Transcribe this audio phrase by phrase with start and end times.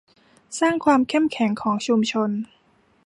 [0.59, 2.29] สร้างความเข้มแข็งของชุมชน